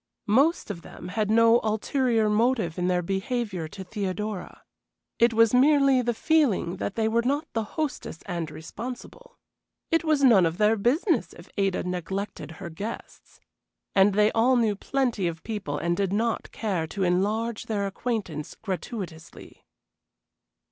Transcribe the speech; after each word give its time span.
Most 0.33 0.71
of 0.71 0.81
them 0.81 1.09
had 1.09 1.29
no 1.29 1.59
ulterior 1.59 2.27
motive 2.27 2.79
in 2.79 2.87
their 2.87 3.03
behavior 3.03 3.67
to 3.67 3.83
Theodora; 3.83 4.63
it 5.19 5.31
was 5.31 5.53
merely 5.53 6.01
the 6.01 6.15
feeling 6.15 6.77
that 6.77 6.95
they 6.95 7.07
were 7.07 7.21
not 7.21 7.45
the 7.53 7.63
hostess 7.77 8.17
and 8.25 8.49
responsible. 8.49 9.37
It 9.91 10.03
was 10.03 10.23
none 10.23 10.47
of 10.47 10.57
their 10.57 10.75
business 10.75 11.33
if 11.33 11.49
Ada 11.55 11.83
neglected 11.83 12.53
her 12.53 12.71
guests, 12.71 13.39
and 13.93 14.13
they 14.15 14.31
all 14.31 14.55
knew 14.55 14.75
plenty 14.75 15.27
of 15.27 15.43
people 15.43 15.77
and 15.77 15.95
did 15.95 16.11
not 16.11 16.51
care 16.51 16.87
to 16.87 17.03
enlarge 17.03 17.67
their 17.67 17.85
acquaintance 17.85 18.55
gratuitously. 18.55 19.67